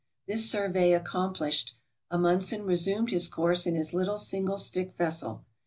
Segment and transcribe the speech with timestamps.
[0.25, 1.75] This survey accomplished,
[2.09, 5.45] Amundsen resumed his course in his little single stick vessel.